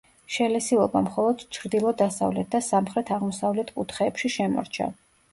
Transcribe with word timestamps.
შელესილობა 0.35 1.01
მხოლოდ 1.07 1.43
ჩრდილო-დასავლეთ 1.57 2.49
და 2.55 2.61
სამხრეთ-აღმოსავლეთ 2.67 3.69
კუთხეებში 3.75 4.33
შემორჩა. 4.37 4.89